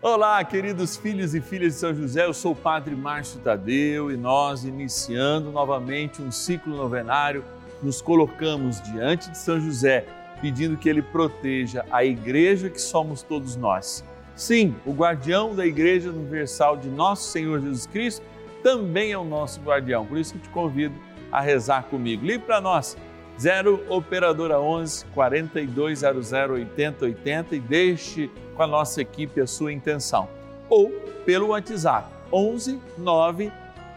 [0.00, 4.16] Olá, queridos filhos e filhas de São José, eu sou o Padre Márcio Tadeu e
[4.16, 7.44] nós, iniciando novamente um ciclo novenário,
[7.82, 10.06] nos colocamos diante de São José,
[10.40, 14.04] pedindo que ele proteja a igreja que somos todos nós.
[14.36, 18.24] Sim, o guardião da Igreja Universal de Nosso Senhor Jesus Cristo
[18.62, 20.94] também é o nosso guardião, por isso eu te convido
[21.32, 22.24] a rezar comigo.
[22.24, 22.96] Ligue para nós,
[23.38, 30.28] 0 Operadora 11 4200 8080 e deixe com a nossa equipe a sua intenção.
[30.68, 30.90] Ou
[31.24, 33.52] pelo WhatsApp 11 9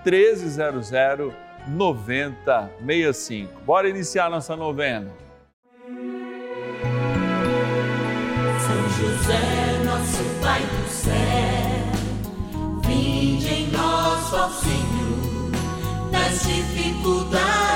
[0.06, 0.92] 1300
[1.68, 3.62] 9065.
[3.62, 5.12] Bora iniciar nossa novena.
[8.60, 11.14] São José, nosso Pai do céu,
[12.86, 15.52] vinde em nós, ó Senhor,
[16.12, 17.71] nas dificuldades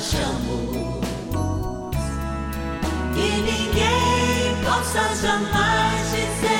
[0.00, 0.70] achamos.
[3.14, 6.59] Que ninguém possa jamais dizer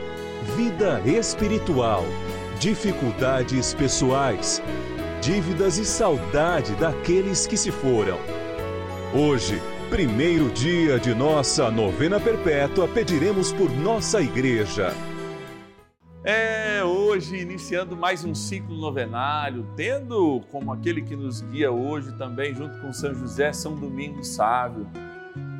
[0.41, 2.03] vida espiritual,
[2.59, 4.61] dificuldades pessoais,
[5.21, 8.17] dívidas e saudade daqueles que se foram.
[9.13, 14.95] Hoje, primeiro dia de nossa novena perpétua, pediremos por nossa igreja.
[16.23, 22.53] É, hoje iniciando mais um ciclo novenário, tendo como aquele que nos guia hoje também,
[22.53, 24.87] junto com São José, São Domingos Sábio,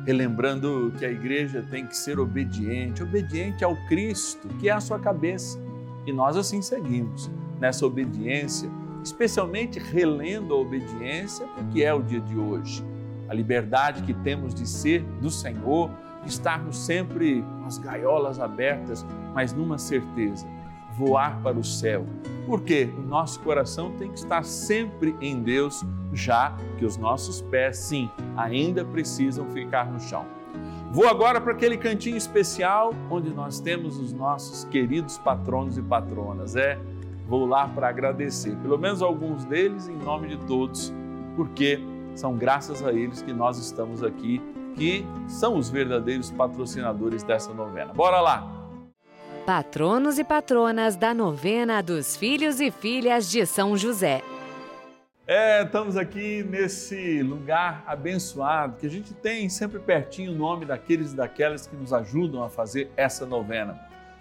[0.04, 4.98] relembrando que a igreja tem que ser obediente, obediente ao Cristo, que é a sua
[4.98, 5.60] cabeça.
[6.06, 7.30] E nós assim seguimos
[7.60, 8.68] nessa obediência,
[9.04, 12.84] especialmente relendo a obediência, porque é o dia de hoje.
[13.28, 15.90] A liberdade que temos de ser do Senhor,
[16.22, 20.46] de estarmos sempre com as gaiolas abertas, mas numa certeza,
[20.96, 22.06] voar para o céu.
[22.46, 27.78] Porque o nosso coração tem que estar sempre em Deus, já que os nossos pés,
[27.78, 30.26] sim, ainda precisam ficar no chão.
[30.90, 36.54] Vou agora para aquele cantinho especial onde nós temos os nossos queridos patronos e patronas.
[36.54, 36.78] É,
[37.26, 40.92] vou lá para agradecer, pelo menos alguns deles em nome de todos,
[41.34, 41.80] porque
[42.14, 44.42] são graças a eles que nós estamos aqui,
[44.76, 47.92] que são os verdadeiros patrocinadores dessa novena.
[47.94, 48.61] Bora lá!
[49.46, 54.22] Patronos e patronas da novena dos filhos e filhas de São José.
[55.26, 61.12] É, estamos aqui nesse lugar abençoado que a gente tem sempre pertinho o nome daqueles
[61.12, 63.80] e daquelas que nos ajudam a fazer essa novena.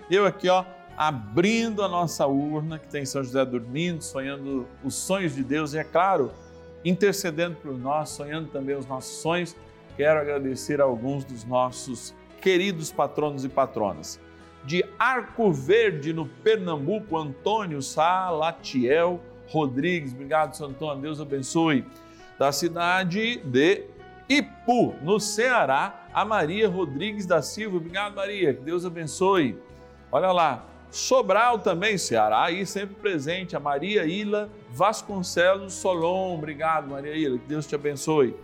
[0.09, 0.65] Eu aqui, ó,
[0.97, 5.77] abrindo a nossa urna que tem São José dormindo, sonhando os sonhos de Deus e
[5.77, 6.31] é claro,
[6.83, 9.55] intercedendo por nós, sonhando também os nossos sonhos.
[9.95, 12.11] Quero agradecer a alguns dos nossos
[12.41, 14.19] queridos patronos e patronas.
[14.63, 20.13] De Arco Verde, no Pernambuco, Antônio Salatiel Rodrigues.
[20.13, 21.01] Obrigado, Santo Antônio.
[21.01, 21.85] Deus abençoe.
[22.37, 23.83] Da cidade de
[24.29, 27.77] Ipu, no Ceará, a Maria Rodrigues da Silva.
[27.77, 28.53] Obrigado, Maria.
[28.53, 29.57] Que Deus abençoe.
[30.11, 30.65] Olha lá.
[30.91, 36.35] Sobral também, Ceará, aí sempre presente, a Maria Ila Vasconcelos Solon.
[36.35, 37.37] Obrigado, Maria Ila.
[37.37, 38.35] Que Deus te abençoe.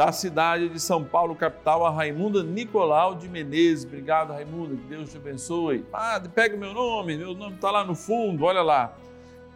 [0.00, 3.84] Da cidade de São Paulo, capital, a Raimunda Nicolau de Menezes.
[3.84, 4.74] Obrigado, Raimunda.
[4.74, 5.80] Que Deus te abençoe.
[5.80, 8.96] Padre, pega o meu nome, meu nome está lá no fundo, olha lá.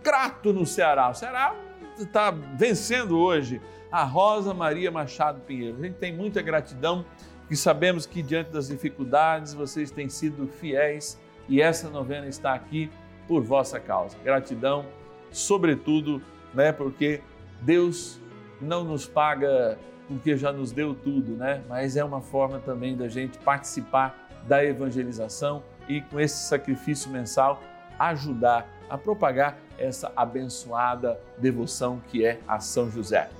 [0.02, 1.08] Crato no Ceará.
[1.08, 1.56] O Ceará
[1.96, 3.58] está vencendo hoje.
[3.90, 5.78] A Rosa Maria Machado Pinheiro.
[5.78, 7.06] A gente tem muita gratidão
[7.50, 11.18] e sabemos que diante das dificuldades vocês têm sido fiéis
[11.48, 12.90] e essa novena está aqui
[13.26, 14.14] por vossa causa.
[14.22, 14.84] Gratidão,
[15.30, 16.20] sobretudo,
[16.52, 17.22] né, porque
[17.62, 18.20] Deus
[18.60, 19.78] não nos paga
[20.08, 21.62] porque já nos deu tudo, né?
[21.68, 27.62] Mas é uma forma também da gente participar da evangelização e com esse sacrifício mensal
[27.98, 33.30] ajudar a propagar essa abençoada devoção que é a São José.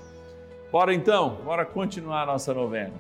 [0.71, 2.95] Bora então, bora continuar a nossa novena.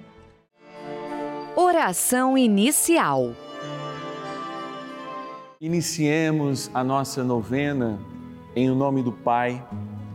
[1.56, 3.32] Oração inicial.
[5.60, 7.98] Iniciemos a nossa novena
[8.54, 9.66] em o nome do Pai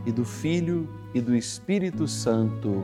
[0.06, 2.84] e do Filho e do Espírito Santo.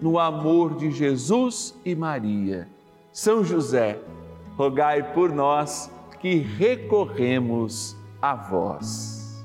[0.00, 2.68] no amor de Jesus e Maria.
[3.12, 3.98] São José,
[4.56, 9.44] rogai por nós que recorremos a vós.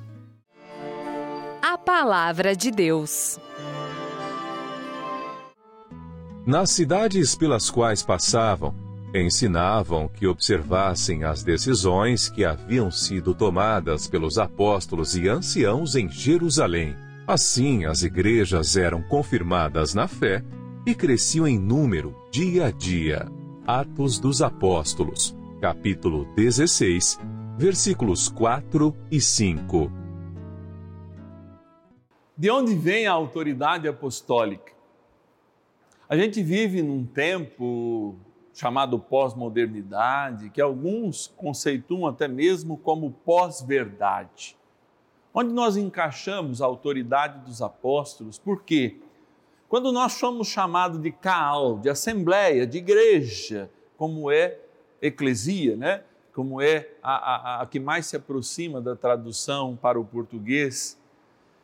[1.61, 3.39] A Palavra de Deus.
[6.45, 8.73] Nas cidades pelas quais passavam,
[9.13, 16.95] ensinavam que observassem as decisões que haviam sido tomadas pelos apóstolos e anciãos em Jerusalém.
[17.29, 20.43] Assim, as igrejas eram confirmadas na fé
[20.83, 23.27] e cresciam em número dia a dia.
[23.67, 27.19] Atos dos Apóstolos, capítulo 16,
[27.55, 29.91] versículos 4 e 5.
[32.35, 34.73] De onde vem a autoridade apostólica?
[36.09, 38.15] A gente vive num tempo
[38.55, 44.57] chamado pós-modernidade, que alguns conceituam até mesmo como pós-verdade,
[45.39, 48.97] onde nós encaixamos a autoridade dos apóstolos, por quê?
[49.69, 54.59] Quando nós somos chamados de caal, de assembleia, de igreja, como é
[55.01, 56.03] eclesia, né?
[56.33, 60.99] como é a, a, a, que mais se aproxima da tradução para o português,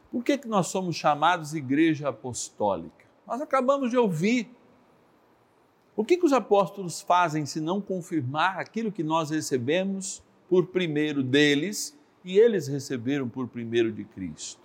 [0.10, 3.06] por que, que nós somos chamados igreja apostólica?
[3.28, 4.50] Nós acabamos de ouvir
[5.98, 11.21] o que, que os apóstolos fazem se não confirmar aquilo que nós recebemos por primeiro
[11.21, 11.94] deles
[12.25, 14.60] e eles receberam por primeiro de Cristo?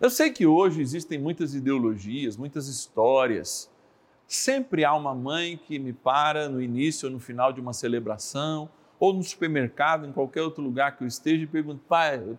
[0.00, 3.70] Eu sei que hoje existem muitas ideologias, muitas histórias.
[4.26, 8.68] Sempre há uma mãe que me para no início ou no final de uma celebração,
[8.98, 11.82] ou no supermercado, em qualquer outro lugar que eu esteja, e pergunta: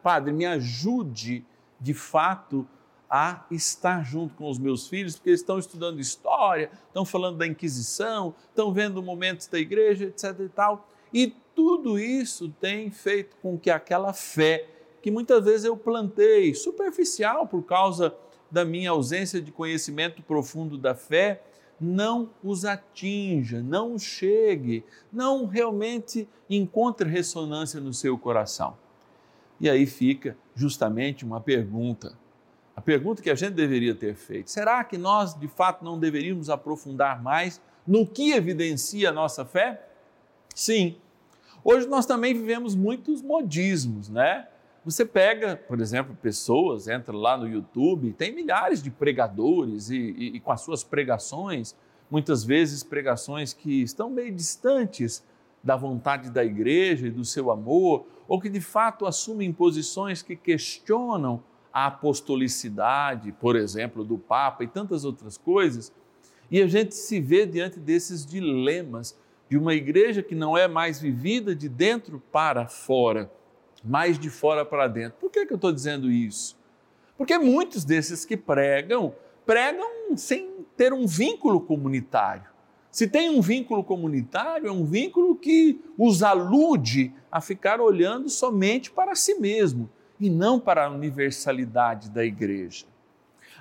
[0.02, 1.46] Padre, me ajude
[1.80, 2.68] de fato
[3.08, 7.46] a estar junto com os meus filhos, porque eles estão estudando história, estão falando da
[7.46, 10.40] Inquisição, estão vendo momentos da igreja, etc.
[10.40, 10.90] e tal.
[11.14, 14.68] E tudo isso tem feito com que aquela fé,
[15.02, 18.16] que muitas vezes eu plantei, superficial por causa
[18.52, 21.42] da minha ausência de conhecimento profundo da fé,
[21.80, 28.78] não os atinja, não chegue, não realmente encontre ressonância no seu coração.
[29.60, 32.18] E aí fica justamente uma pergunta
[32.76, 36.50] a pergunta que a gente deveria ter feito: será que nós de fato não deveríamos
[36.50, 39.88] aprofundar mais no que evidencia a nossa fé?
[40.54, 40.98] Sim.
[41.68, 44.48] Hoje nós também vivemos muitos modismos, né?
[44.86, 50.36] Você pega, por exemplo, pessoas, entra lá no YouTube, tem milhares de pregadores e, e,
[50.36, 51.76] e com as suas pregações,
[52.08, 55.26] muitas vezes pregações que estão meio distantes
[55.64, 60.36] da vontade da igreja e do seu amor, ou que de fato assumem posições que
[60.36, 61.42] questionam
[61.74, 65.92] a apostolicidade, por exemplo, do Papa e tantas outras coisas,
[66.52, 69.18] e a gente se vê diante desses dilemas
[69.50, 73.32] de uma igreja que não é mais vivida de dentro para fora,
[73.84, 75.18] mas de fora para dentro.
[75.20, 76.58] Por que, que eu estou dizendo isso?
[77.18, 79.14] Porque muitos desses que pregam
[79.46, 82.56] pregam sem ter um vínculo comunitário.
[82.92, 88.90] Se tem um vínculo comunitário, é um vínculo que os alude a ficar olhando somente
[88.90, 92.86] para si mesmo e não para a universalidade da igreja.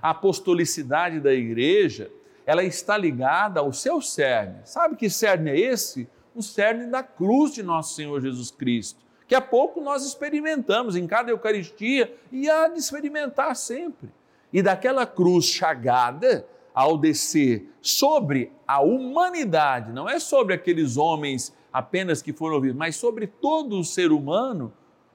[0.01, 2.11] A apostolicidade da igreja,
[2.47, 4.61] ela está ligada ao seu cerne.
[4.65, 6.09] Sabe que cerne é esse?
[6.35, 11.07] O cerne da cruz de nosso Senhor Jesus Cristo, que há pouco nós experimentamos em
[11.07, 14.11] cada Eucaristia e há de experimentar sempre.
[14.53, 22.21] E daquela cruz chagada, ao descer sobre a humanidade, não é sobre aqueles homens apenas
[22.21, 24.73] que foram ouvidos, mas sobre todo o ser humano,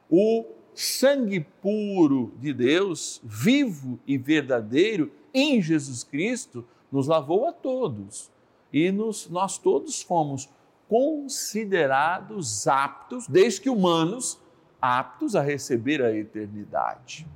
[0.10, 8.32] o sangue puro de Deus, vivo e verdadeiro, em Jesus Cristo, nos lavou a todos.
[8.72, 10.50] E nos, nós todos fomos
[10.88, 14.40] considerados aptos, desde que humanos,
[14.82, 17.28] aptos a receber a eternidade.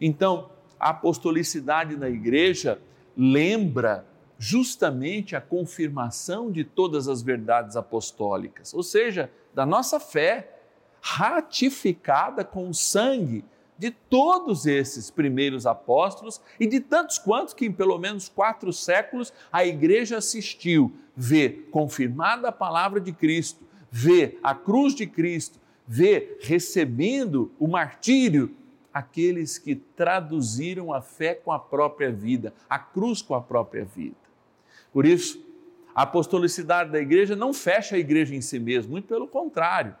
[0.00, 2.80] Então, a apostolicidade na igreja
[3.16, 4.06] lembra
[4.38, 10.60] justamente a confirmação de todas as verdades apostólicas, ou seja, da nossa fé,
[11.00, 13.44] ratificada com o sangue
[13.78, 19.32] de todos esses primeiros apóstolos e de tantos quantos que em pelo menos quatro séculos
[19.52, 26.38] a igreja assistiu, ver confirmada a palavra de Cristo, ver a cruz de Cristo, ver
[26.40, 28.54] recebendo o martírio
[28.92, 34.16] aqueles que traduziram a fé com a própria vida, a cruz com a própria vida.
[34.90, 35.44] Por isso,
[35.94, 39.94] a apostolicidade da igreja não fecha a igreja em si mesma, muito pelo contrário,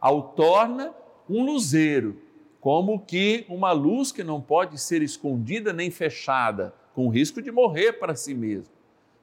[0.00, 0.92] ao torna
[1.28, 2.16] um luzeiro,
[2.60, 7.94] como que uma luz que não pode ser escondida nem fechada, com risco de morrer
[7.94, 8.72] para si mesma,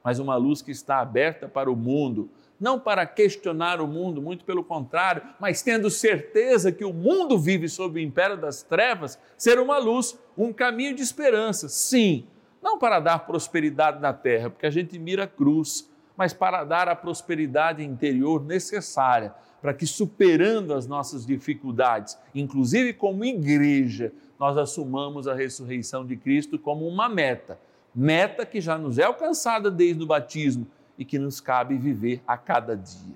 [0.02, 2.28] mas uma luz que está aberta para o mundo,
[2.58, 7.68] não para questionar o mundo, muito pelo contrário, mas tendo certeza que o mundo vive
[7.68, 11.68] sob o império das trevas, ser uma luz, um caminho de esperança.
[11.68, 12.26] Sim,
[12.60, 16.88] não para dar prosperidade na terra, porque a gente mira a cruz, mas para dar
[16.88, 25.26] a prosperidade interior necessária para que, superando as nossas dificuldades, inclusive como igreja, nós assumamos
[25.26, 27.58] a ressurreição de Cristo como uma meta,
[27.94, 32.36] meta que já nos é alcançada desde o batismo e que nos cabe viver a
[32.36, 33.14] cada dia.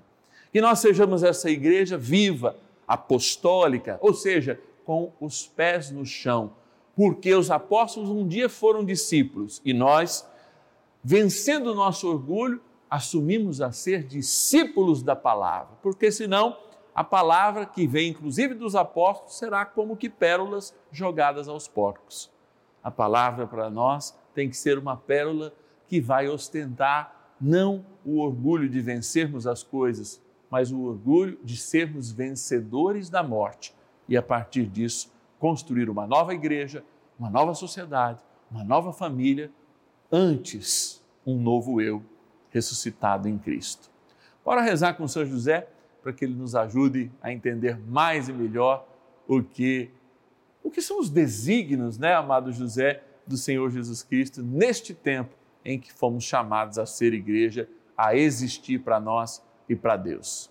[0.52, 2.56] Que nós sejamos essa igreja viva,
[2.86, 6.52] apostólica, ou seja, com os pés no chão,
[6.96, 10.28] porque os apóstolos um dia foram discípulos e nós,
[11.02, 12.60] vencendo o nosso orgulho,
[12.92, 16.58] assumimos a ser discípulos da palavra, porque senão
[16.94, 22.30] a palavra que vem inclusive dos apóstolos será como que pérolas jogadas aos porcos.
[22.84, 25.54] A palavra para nós tem que ser uma pérola
[25.88, 30.20] que vai ostentar não o orgulho de vencermos as coisas,
[30.50, 33.74] mas o orgulho de sermos vencedores da morte
[34.06, 36.84] e, a partir disso, construir uma nova igreja,
[37.18, 39.50] uma nova sociedade, uma nova família,
[40.12, 42.02] antes um novo eu
[42.52, 43.90] ressuscitado em Cristo.
[44.44, 45.68] Bora rezar com São José
[46.02, 48.86] para que ele nos ajude a entender mais e melhor
[49.26, 49.90] o que
[50.64, 55.78] o que são os desígnios, né, amado José, do Senhor Jesus Cristo neste tempo em
[55.78, 60.50] que fomos chamados a ser igreja, a existir para nós e para Deus.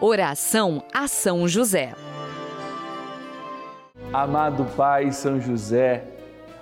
[0.00, 1.94] Oração a São José.
[4.12, 6.04] Amado Pai São José,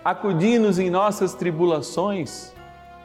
[0.04, 2.55] acudi-nos em nossas tribulações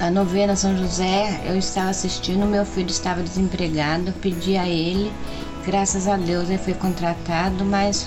[0.00, 5.12] A novena São José, eu estava assistindo, meu filho estava desempregado, pedi a ele,
[5.64, 8.06] graças a Deus ele foi contratado, mas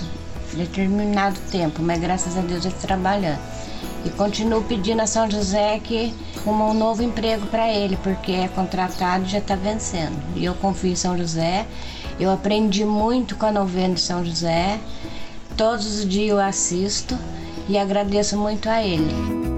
[0.52, 3.40] determinado tempo, mas graças a Deus ele trabalhando.
[4.04, 6.14] E continuo pedindo a São José que
[6.46, 10.16] um novo emprego para ele, porque é contratado e já está vencendo.
[10.36, 11.66] E eu confio em São José.
[12.20, 14.78] Eu aprendi muito com a novena de São José.
[15.56, 17.18] Todos os dias eu assisto
[17.68, 19.57] e agradeço muito a ele.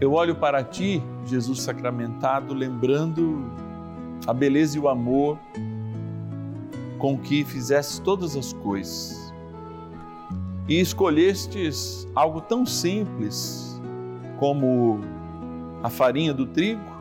[0.00, 3.44] Eu olho para ti, Jesus sacramentado, lembrando
[4.26, 5.38] a beleza e o amor
[6.98, 9.32] com que fizeste todas as coisas.
[10.68, 13.80] E escolhestes algo tão simples
[14.38, 15.00] como
[15.82, 16.98] a farinha do trigo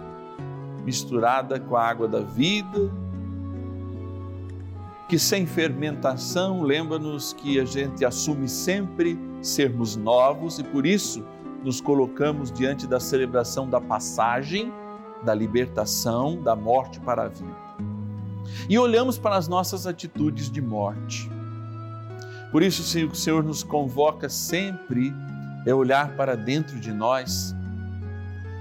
[0.88, 2.90] misturada com a água da vida,
[5.10, 11.26] que sem fermentação, lembra-nos que a gente assume sempre sermos novos e por isso
[11.68, 14.72] nos colocamos diante da celebração da passagem,
[15.26, 17.68] da libertação, da morte para a vida
[18.70, 21.30] e olhamos para as nossas atitudes de morte.
[22.54, 25.14] Por isso, o Senhor nos convoca sempre
[25.66, 27.54] é olhar para dentro de nós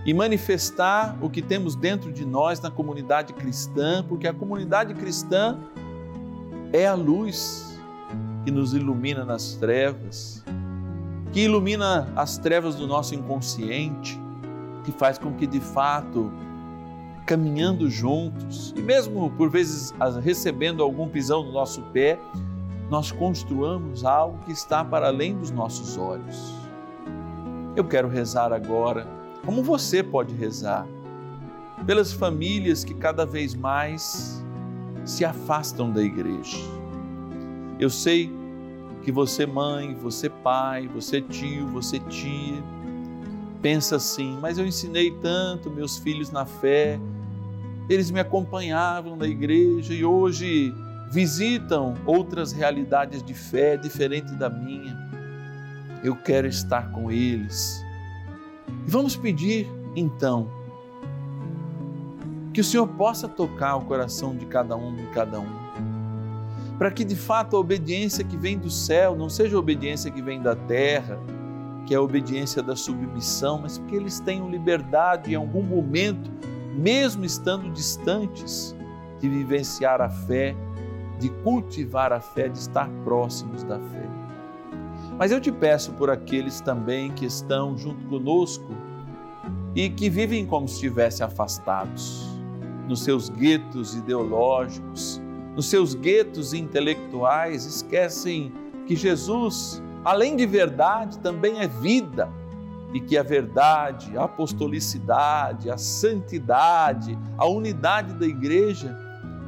[0.04, 5.56] e manifestar o que temos dentro de nós na comunidade cristã, porque a comunidade cristã
[6.72, 7.78] é a luz
[8.44, 10.42] que nos ilumina nas trevas,
[11.32, 14.20] que ilumina as trevas do nosso inconsciente,
[14.84, 16.32] que faz com que de fato
[17.26, 22.18] caminhando juntos e mesmo por vezes recebendo algum pisão no nosso pé,
[22.88, 26.54] nós construamos algo que está para além dos nossos olhos.
[27.74, 29.06] Eu quero rezar agora,
[29.44, 30.86] como você pode rezar,
[31.84, 34.44] pelas famílias que cada vez mais
[35.04, 36.58] se afastam da igreja.
[37.78, 38.32] Eu sei
[39.06, 42.60] que você, mãe, você, pai, você, tio, você, tia,
[43.62, 46.98] pensa assim, mas eu ensinei tanto meus filhos na fé,
[47.88, 50.74] eles me acompanhavam na igreja e hoje
[51.08, 54.98] visitam outras realidades de fé diferente da minha.
[56.02, 57.80] Eu quero estar com eles.
[58.88, 60.50] Vamos pedir então
[62.52, 65.65] que o Senhor possa tocar o coração de cada um e cada um.
[66.78, 70.20] Para que de fato a obediência que vem do céu não seja a obediência que
[70.20, 71.18] vem da terra,
[71.86, 76.30] que é a obediência da submissão, mas que eles tenham liberdade em algum momento
[76.76, 78.76] mesmo estando distantes,
[79.18, 80.54] de vivenciar a fé,
[81.18, 84.06] de cultivar a fé, de estar próximos da fé.
[85.18, 88.68] Mas eu te peço por aqueles também que estão junto conosco
[89.74, 92.26] e que vivem como se estivessem afastados,
[92.86, 95.20] nos seus guetos ideológicos,
[95.56, 98.52] nos seus guetos intelectuais, esquecem
[98.86, 102.30] que Jesus, além de verdade, também é vida
[102.92, 108.94] e que a verdade, a apostolicidade, a santidade, a unidade da igreja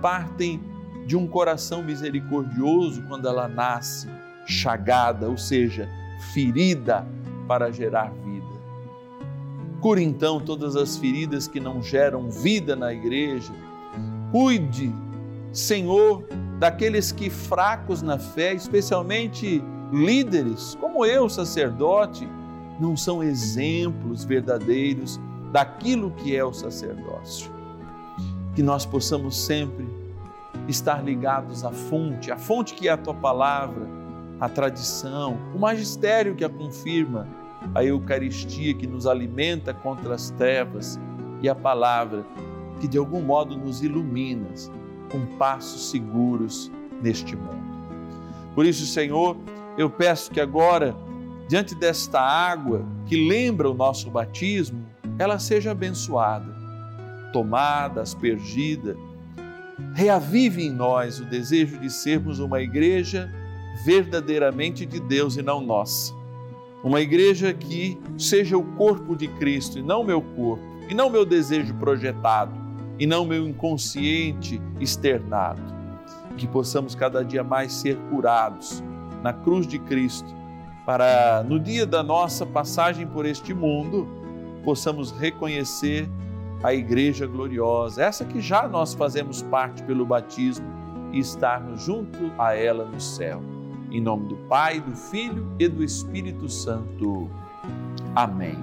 [0.00, 0.62] partem
[1.06, 4.08] de um coração misericordioso quando ela nasce
[4.46, 5.88] chagada, ou seja,
[6.32, 7.06] ferida
[7.46, 8.46] para gerar vida.
[9.80, 13.52] Cure então todas as feridas que não geram vida na igreja.
[14.32, 14.92] Cuide,
[15.52, 16.24] Senhor,
[16.58, 22.28] daqueles que fracos na fé, especialmente líderes, como eu, sacerdote,
[22.78, 25.18] não são exemplos verdadeiros
[25.52, 27.50] daquilo que é o sacerdócio.
[28.54, 29.88] Que nós possamos sempre
[30.68, 33.86] estar ligados à fonte, a fonte que é a tua palavra,
[34.40, 37.26] a tradição, o magistério que a confirma,
[37.74, 40.98] a Eucaristia que nos alimenta contra as trevas
[41.40, 42.24] e a palavra
[42.80, 44.46] que de algum modo nos ilumina
[45.10, 46.70] com passos seguros
[47.02, 47.68] neste mundo.
[48.54, 49.36] Por isso, Senhor,
[49.76, 50.94] eu peço que agora
[51.48, 54.86] diante desta água que lembra o nosso batismo,
[55.18, 56.54] ela seja abençoada,
[57.32, 58.96] tomada, aspergida.
[59.94, 63.32] Reavive em nós o desejo de sermos uma igreja
[63.84, 66.12] verdadeiramente de Deus e não nossa.
[66.84, 71.24] Uma igreja que seja o corpo de Cristo e não meu corpo, e não meu
[71.24, 72.52] desejo projetado,
[72.98, 75.62] e não meu inconsciente externado.
[76.36, 78.82] Que possamos cada dia mais ser curados
[79.22, 80.34] na cruz de Cristo,
[80.86, 84.08] para no dia da nossa passagem por este mundo,
[84.64, 86.08] possamos reconhecer
[86.62, 90.66] a igreja gloriosa, essa que já nós fazemos parte pelo batismo
[91.12, 93.42] e estarmos junto a ela no céu.
[93.90, 97.30] Em nome do Pai, do Filho e do Espírito Santo.
[98.14, 98.58] Amém.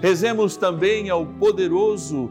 [0.00, 2.30] Rezemos também ao poderoso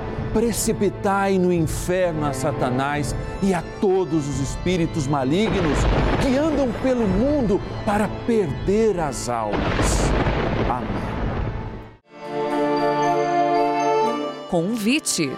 [0.33, 5.77] precipitai no inferno a Satanás e a todos os espíritos malignos
[6.21, 10.11] que andam pelo mundo para perder as almas.
[10.69, 11.11] Amém.
[14.49, 15.31] Convite.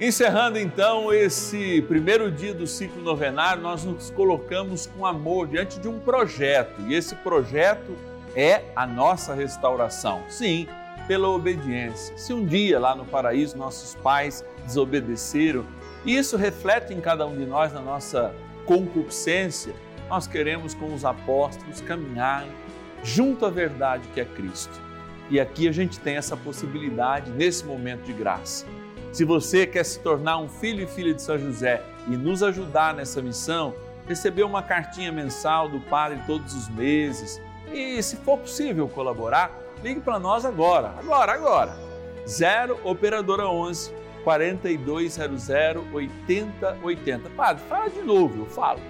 [0.00, 5.86] Encerrando então esse primeiro dia do ciclo novenário, nós nos colocamos com amor diante de
[5.86, 7.94] um projeto, e esse projeto
[8.34, 10.22] é a nossa restauração.
[10.28, 10.66] Sim,
[11.10, 12.16] pela obediência.
[12.16, 15.66] Se um dia lá no paraíso nossos pais desobedeceram,
[16.04, 18.32] e isso reflete em cada um de nós na nossa
[18.64, 19.74] concupiscência,
[20.08, 22.46] nós queremos com os apóstolos caminhar
[23.02, 24.80] junto à verdade que é Cristo.
[25.28, 28.64] E aqui a gente tem essa possibilidade nesse momento de graça.
[29.10, 32.94] Se você quer se tornar um filho e filha de São José e nos ajudar
[32.94, 33.74] nessa missão,
[34.06, 37.42] receber uma cartinha mensal do Padre todos os meses
[37.72, 41.76] e, se for possível colaborar, ligue para nós agora, agora, agora.
[42.26, 43.92] 0 Operadora 11
[44.24, 45.48] 4200
[45.92, 47.30] 8080.
[47.30, 48.80] Padre, fala de novo, eu falo.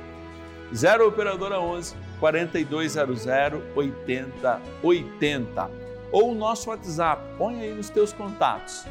[0.75, 3.27] 0 Operadora 11 4200
[3.75, 5.71] 8080.
[6.13, 8.85] Ou o nosso WhatsApp, põe aí nos teus contatos.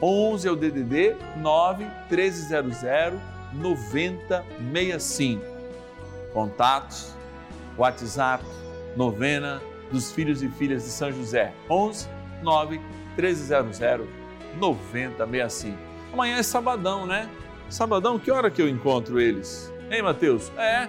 [0.00, 2.80] 11 é o DDD 9 1300
[3.52, 5.44] 9065.
[6.32, 7.14] Contatos,
[7.78, 8.44] WhatsApp,
[8.96, 9.62] novena
[9.94, 11.54] dos filhos e filhas de São José.
[11.70, 12.08] 11
[12.42, 12.80] 9
[13.16, 13.78] 1300
[14.58, 15.78] 9065.
[16.12, 17.28] Amanhã é sabadão, né?
[17.70, 19.72] Sabadão, que hora que eu encontro eles?
[19.90, 20.52] Hein, Mateus?
[20.58, 20.88] É,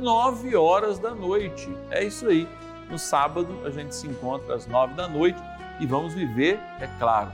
[0.00, 1.68] 9 horas da noite.
[1.90, 2.48] É isso aí.
[2.88, 5.40] No sábado a gente se encontra às 9 da noite
[5.80, 7.32] e vamos viver, é claro,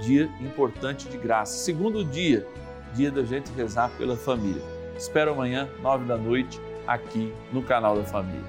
[0.00, 1.64] dia importante de graça.
[1.64, 2.46] Segundo dia,
[2.94, 4.62] dia da gente rezar pela família.
[4.96, 8.44] Espero amanhã, 9 da noite, aqui no canal da Família.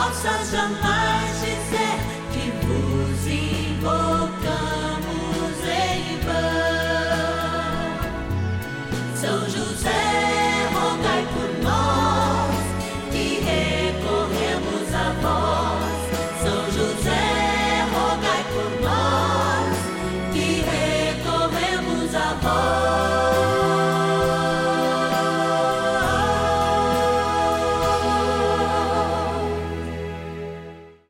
[0.00, 2.09] E ninguém possa jamais dizer que